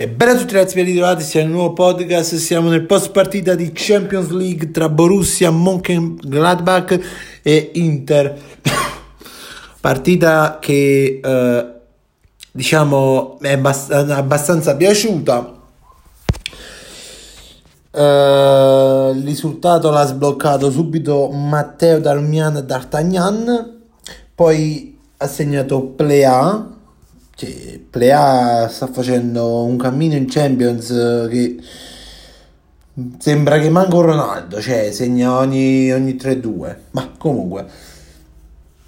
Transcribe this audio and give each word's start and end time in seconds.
E 0.00 0.06
bene 0.06 0.30
a 0.30 0.36
tutti 0.36 0.54
ragazzi, 0.54 0.76
ben 0.76 0.84
ritrovati, 0.84 1.24
siamo 1.24 1.48
nel 1.48 1.56
nuovo 1.56 1.72
podcast, 1.72 2.36
siamo 2.36 2.68
nel 2.68 2.86
post 2.86 3.10
partita 3.10 3.56
di 3.56 3.72
Champions 3.74 4.28
League 4.28 4.70
tra 4.70 4.88
Borussia, 4.88 5.50
Mönchengladbach 5.50 7.00
e 7.42 7.70
Inter. 7.74 8.40
partita 9.80 10.58
che 10.60 11.18
eh, 11.20 11.66
diciamo 12.52 13.40
è 13.40 13.60
abbastanza 13.60 14.76
piaciuta. 14.76 15.56
Uh, 17.90 19.16
il 19.16 19.24
risultato 19.24 19.90
l'ha 19.90 20.06
sbloccato 20.06 20.70
subito 20.70 21.28
Matteo 21.30 21.98
Darmian 21.98 22.62
D'Artagnan, 22.64 23.80
poi 24.32 24.96
ha 25.16 25.26
segnato 25.26 25.82
Plea 25.82 26.76
cioè, 27.38 27.78
Plea 27.78 28.66
sta 28.66 28.88
facendo 28.88 29.62
un 29.62 29.76
cammino 29.76 30.16
in 30.16 30.26
Champions 30.28 30.88
che 31.30 31.56
sembra 33.18 33.60
che 33.60 33.70
manca 33.70 33.94
un 33.94 34.02
Ronaldo, 34.02 34.60
cioè 34.60 34.90
segna 34.90 35.36
ogni, 35.36 35.92
ogni 35.92 36.14
3-2, 36.14 36.76
ma 36.90 37.12
comunque. 37.16 37.64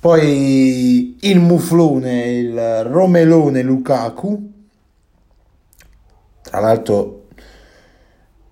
Poi 0.01 1.17
il 1.21 1.39
muflone, 1.39 2.31
il 2.33 2.85
Romelone 2.87 3.63
Lukaku, 3.63 4.53
tra 6.43 6.59
l'altro 6.59 7.27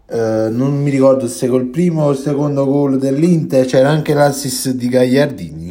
eh, 0.07 0.49
non 0.49 0.81
mi 0.81 0.91
ricordo 0.91 1.27
se 1.27 1.49
col 1.49 1.67
primo 1.67 2.05
o 2.05 2.11
il 2.13 2.19
secondo 2.19 2.65
gol 2.67 2.99
dell'Inter 2.99 3.67
c'era 3.67 3.89
anche 3.89 4.15
l'assist 4.15 4.71
di 4.71 4.89
Gagliardini. 4.89 5.68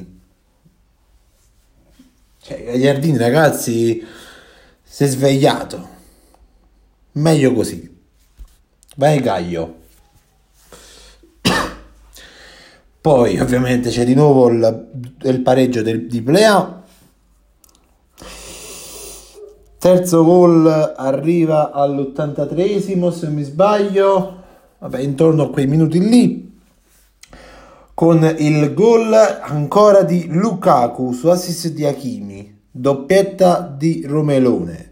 Cioè, 2.47 2.63
Gagliardini 2.63 3.17
ragazzi 3.17 4.01
si 4.81 5.03
è 5.03 5.07
svegliato. 5.07 5.85
Meglio 7.13 7.51
così. 7.51 7.93
Vai 8.95 9.19
Gaio. 9.19 9.75
Poi 13.01 13.37
ovviamente 13.37 13.89
c'è 13.89 14.05
di 14.05 14.13
nuovo 14.13 14.47
il, 14.47 15.15
il 15.23 15.41
pareggio 15.41 15.81
del, 15.81 16.07
di 16.07 16.21
Plea. 16.21 16.83
Terzo 19.77 20.23
gol 20.23 20.93
arriva 20.95 21.73
all'83esimo 21.73 23.11
se 23.11 23.25
non 23.25 23.35
mi 23.35 23.43
sbaglio. 23.43 24.43
Vabbè, 24.79 24.99
intorno 24.99 25.43
a 25.43 25.49
quei 25.49 25.67
minuti 25.67 25.99
lì. 25.99 26.46
Con 27.97 28.35
il 28.37 28.75
gol 28.75 29.11
ancora 29.11 30.03
di 30.03 30.27
Lukaku 30.29 31.13
su 31.13 31.29
assist 31.29 31.69
di 31.69 31.83
Hakimi. 31.83 32.59
Doppietta 32.69 33.73
di 33.75 34.03
Romelone. 34.05 34.91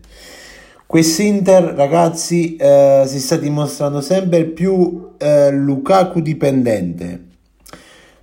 Quest'Inter, 0.88 1.76
ragazzi, 1.76 2.56
eh, 2.56 3.04
si 3.06 3.20
sta 3.20 3.36
dimostrando 3.36 4.02
sempre 4.02 4.46
più 4.46 5.12
eh, 5.20 5.52
Lukaku 5.52 6.20
dipendente. 6.20 7.26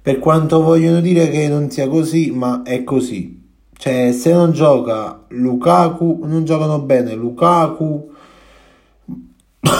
Per 0.02 0.18
quanto 0.18 0.60
vogliono 0.60 1.00
dire 1.00 1.30
che 1.30 1.46
non 1.46 1.70
sia 1.70 1.86
così, 1.86 2.32
ma 2.32 2.62
è 2.64 2.82
così. 2.82 3.40
Cioè, 3.72 4.10
se 4.10 4.32
non 4.32 4.50
gioca 4.50 5.26
Lukaku, 5.28 6.22
non 6.24 6.44
giocano 6.44 6.80
bene 6.80 7.14
Lukaku. 7.14 8.10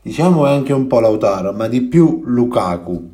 diciamo 0.00 0.46
anche 0.46 0.72
un 0.72 0.86
po' 0.86 1.00
Lautaro, 1.00 1.52
ma 1.52 1.66
di 1.66 1.80
più 1.80 2.22
Lukaku. 2.24 3.10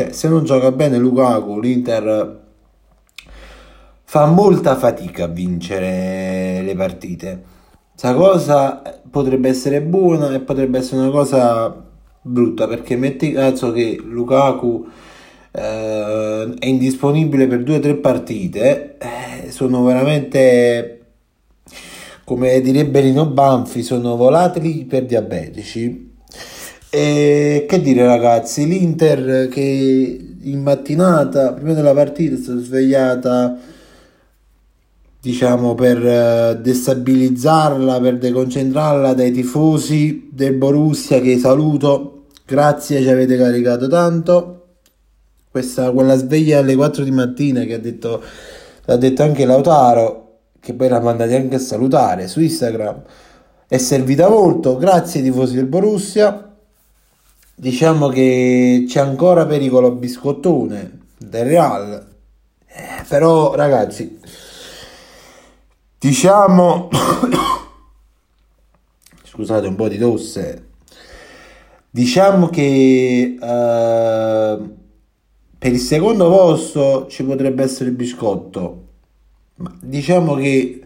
Cioè, 0.00 0.12
se 0.12 0.28
non 0.28 0.44
gioca 0.44 0.72
bene 0.72 0.96
Lukaku, 0.96 1.60
l'Inter 1.60 2.40
fa 4.02 4.24
molta 4.24 4.74
fatica 4.76 5.24
a 5.24 5.28
vincere 5.28 6.62
le 6.62 6.74
partite. 6.74 7.42
Questa 7.90 8.14
cosa 8.14 8.82
potrebbe 9.10 9.50
essere 9.50 9.82
buona 9.82 10.32
e 10.32 10.40
potrebbe 10.40 10.78
essere 10.78 11.02
una 11.02 11.10
cosa 11.10 11.84
brutta 12.22 12.66
perché 12.66 12.96
metti 12.96 13.32
caso 13.32 13.72
che 13.72 14.00
Lukaku 14.02 14.88
eh, 15.50 16.54
è 16.58 16.66
indisponibile 16.66 17.46
per 17.46 17.62
due 17.62 17.76
o 17.76 17.80
tre 17.80 17.96
partite, 17.96 18.96
eh, 18.96 19.50
sono 19.50 19.82
veramente 19.84 20.96
come 22.24 22.58
direbbe 22.62 23.02
Lino 23.02 23.26
Banfi, 23.26 23.82
sono 23.82 24.16
volatili 24.16 24.86
per 24.86 25.04
diabetici. 25.04 26.09
E 26.92 27.66
che 27.68 27.80
dire 27.80 28.04
ragazzi, 28.04 28.66
l'Inter 28.66 29.48
che 29.48 30.28
in 30.42 30.60
mattinata, 30.60 31.52
prima 31.52 31.72
della 31.72 31.94
partita, 31.94 32.34
è 32.34 32.38
stata 32.38 32.58
svegliata 32.58 33.58
diciamo 35.20 35.74
per 35.74 36.04
eh, 36.04 36.58
destabilizzarla, 36.60 38.00
per 38.00 38.18
deconcentrarla 38.18 39.12
dai 39.12 39.30
tifosi 39.30 40.30
del 40.32 40.54
Borussia 40.54 41.20
che 41.20 41.38
saluto. 41.38 42.24
Grazie, 42.46 43.02
ci 43.02 43.08
avete 43.08 43.36
caricato 43.36 43.86
tanto. 43.86 44.56
Questa, 45.50 45.90
quella 45.92 46.16
sveglia 46.16 46.58
alle 46.58 46.74
4 46.74 47.04
di 47.04 47.10
mattina 47.10 47.62
che 47.64 47.74
ha 47.74 47.78
detto, 47.78 48.22
l'ha 48.84 48.96
detto 48.96 49.22
anche 49.22 49.44
Lautaro, 49.44 50.38
che 50.58 50.74
poi 50.74 50.88
l'ha 50.88 51.00
mandati 51.00 51.34
anche 51.34 51.56
a 51.56 51.58
salutare 51.60 52.26
su 52.28 52.40
Instagram, 52.40 53.02
è 53.68 53.78
servita 53.78 54.28
molto. 54.28 54.76
Grazie 54.76 55.22
tifosi 55.22 55.54
del 55.54 55.66
Borussia. 55.66 56.49
Diciamo 57.60 58.08
che 58.08 58.86
c'è 58.88 59.00
ancora 59.00 59.44
pericolo 59.44 59.90
biscottone 59.90 61.00
del 61.18 61.44
Real. 61.44 62.08
Eh, 62.66 63.04
però 63.06 63.54
ragazzi, 63.54 64.18
Diciamo, 65.98 66.88
scusate 69.22 69.66
un 69.66 69.74
po' 69.74 69.88
di 69.88 69.98
tosse, 69.98 70.68
diciamo 71.90 72.48
che 72.48 73.36
uh, 73.38 74.76
per 75.58 75.72
il 75.72 75.78
secondo 75.78 76.30
posto 76.30 77.08
ci 77.08 77.24
potrebbe 77.24 77.62
essere 77.62 77.90
il 77.90 77.94
biscotto, 77.94 78.84
ma 79.56 79.76
diciamo 79.82 80.34
che 80.36 80.82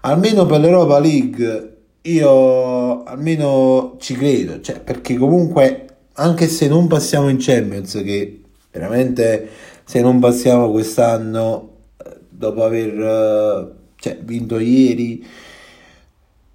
almeno 0.00 0.44
per 0.46 0.58
l'Europa 0.58 0.98
League 0.98 1.76
io 2.00 3.04
almeno 3.04 3.94
ci 4.00 4.14
credo, 4.14 4.60
cioè 4.60 4.80
perché 4.80 5.14
comunque 5.14 5.86
anche 6.16 6.48
se 6.48 6.68
non 6.68 6.86
passiamo 6.86 7.28
in 7.28 7.38
Champions, 7.38 7.92
che 8.04 8.40
veramente 8.70 9.48
se 9.84 10.00
non 10.00 10.18
passiamo 10.18 10.70
quest'anno 10.70 11.70
eh, 11.96 12.16
dopo 12.28 12.64
aver... 12.64 13.72
Uh, 13.72 13.84
cioè, 13.96 14.18
vinto 14.22 14.58
ieri 14.58 15.26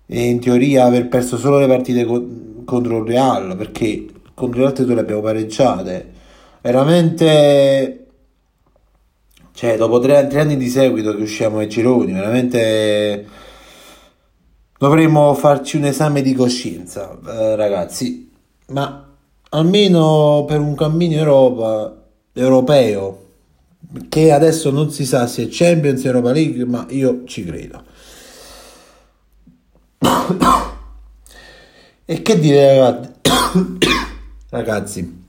e 0.06 0.30
in 0.30 0.40
teoria 0.40 0.86
aver 0.86 1.08
perso 1.08 1.38
solo 1.38 1.60
le 1.60 1.68
partite 1.68 2.06
co- 2.06 2.26
contro 2.66 3.00
il 3.00 3.08
Real 3.08 3.58
perché 3.58 4.06
contro 4.34 4.62
le 4.62 4.68
altre 4.68 4.86
due 4.86 4.96
le 4.96 5.02
abbiamo 5.02 5.22
pareggiate 5.22 6.12
veramente 6.62 8.06
cioè 9.54 9.76
dopo 9.78 10.00
tre, 10.00 10.28
tre 10.28 10.42
anni 10.42 10.58
di 10.58 10.70
seguito 10.70 11.16
che 11.16 11.24
usciamo 11.24 11.60
ai 11.60 11.68
gironi 11.68 12.14
veramente 12.14 13.28
dovremmo 14.78 15.34
farci 15.34 15.78
un 15.78 15.86
esame 15.86 16.22
di 16.22 16.34
coscienza 16.34 17.18
eh, 17.28 17.56
ragazzi. 17.56 18.32
Ma 18.70 19.11
almeno 19.54 20.46
per 20.48 20.60
un 20.60 20.76
cammino 20.76 21.16
Europa 21.16 21.96
europeo 22.34 23.20
che 24.10 24.32
adesso 24.32 24.70
non 24.72 24.92
si 24.92 25.06
sa 25.06 25.28
se 25.28 25.44
è 25.44 25.48
Champions 25.50 26.06
Europa 26.06 26.32
League, 26.32 26.66
ma 26.66 26.86
io 26.90 27.24
ci 27.26 27.44
credo. 27.44 27.84
e 32.06 32.22
che 32.22 32.40
dire 32.40 33.16
ragazzi? 34.50 35.20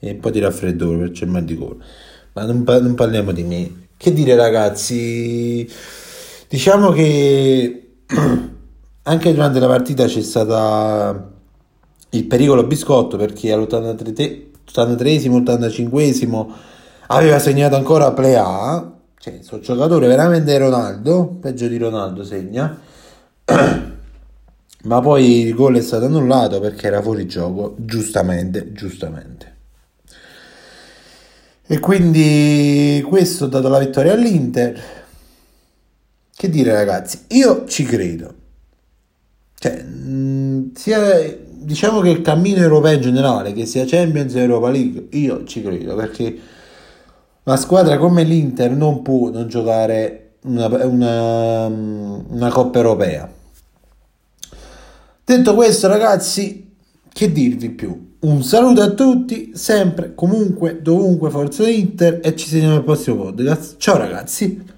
e 0.00 0.10
un 0.12 0.20
po' 0.20 0.30
di 0.30 0.38
raffreddore 0.38 0.96
perché 0.96 1.24
il 1.24 1.30
mal 1.30 1.44
di 1.44 1.56
gola, 1.56 1.84
ma 2.34 2.44
non, 2.44 2.62
non 2.64 2.94
parliamo 2.94 3.32
di 3.32 3.42
me. 3.42 3.86
Che 3.96 4.12
dire 4.12 4.36
ragazzi? 4.36 5.68
Diciamo 6.48 6.90
che 6.92 7.96
anche 9.02 9.32
durante 9.32 9.58
la 9.58 9.66
partita 9.66 10.06
c'è 10.06 10.22
stato 10.22 11.37
il 12.10 12.24
pericolo 12.24 12.64
biscotto 12.64 13.16
perché 13.16 13.52
all'83 13.52 14.46
83esimo, 14.68 15.42
85esimo 15.42 16.52
aveva 17.08 17.38
segnato 17.38 17.76
ancora 17.76 18.12
Plea, 18.12 18.92
cioè 19.18 19.38
sono 19.42 19.62
giocatore 19.62 20.06
veramente 20.06 20.56
Ronaldo, 20.58 21.38
peggio 21.40 21.66
di 21.68 21.78
Ronaldo 21.78 22.22
segna, 22.24 22.78
ma 24.84 25.00
poi 25.00 25.40
il 25.40 25.54
gol 25.54 25.76
è 25.76 25.80
stato 25.80 26.04
annullato 26.04 26.60
perché 26.60 26.86
era 26.86 27.00
fuori 27.02 27.26
gioco, 27.26 27.74
giustamente, 27.78 28.72
giustamente. 28.72 29.56
E 31.70 31.80
quindi 31.80 33.04
questo 33.06 33.44
ha 33.44 33.48
dato 33.48 33.68
la 33.68 33.78
vittoria 33.78 34.14
all'Inter. 34.14 34.96
Che 36.34 36.48
dire 36.48 36.72
ragazzi, 36.72 37.24
io 37.28 37.66
ci 37.66 37.84
credo. 37.84 38.34
Cioè, 39.54 39.82
mh, 39.82 40.72
sia, 40.74 41.36
diciamo 41.68 42.00
che 42.00 42.08
il 42.08 42.22
cammino 42.22 42.62
europeo 42.62 42.94
in 42.94 43.02
generale, 43.02 43.52
che 43.52 43.66
sia 43.66 43.84
Champions 43.86 44.34
e 44.34 44.40
Europa 44.40 44.70
League, 44.70 45.08
io 45.10 45.44
ci 45.44 45.62
credo 45.62 45.94
perché 45.94 46.38
una 47.42 47.56
squadra 47.56 47.98
come 47.98 48.24
l'Inter 48.24 48.70
non 48.70 49.02
può 49.02 49.30
non 49.30 49.48
giocare 49.48 50.36
una, 50.44 50.66
una, 50.86 51.66
una 51.66 52.50
Coppa 52.50 52.78
Europea. 52.78 53.30
Detto 55.24 55.54
questo, 55.54 55.88
ragazzi, 55.88 56.70
che 57.12 57.30
dirvi 57.32 57.68
più? 57.68 58.06
Un 58.20 58.42
saluto 58.42 58.80
a 58.80 58.90
tutti, 58.92 59.52
sempre, 59.54 60.14
comunque, 60.14 60.80
dovunque, 60.80 61.28
Forza 61.28 61.68
Inter 61.68 62.20
e 62.22 62.34
ci 62.34 62.48
sentiamo 62.48 62.76
al 62.76 62.84
prossimo 62.84 63.24
podcast. 63.24 63.76
Ciao 63.76 63.98
ragazzi! 63.98 64.76